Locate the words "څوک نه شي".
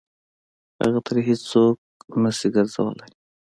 1.51-2.47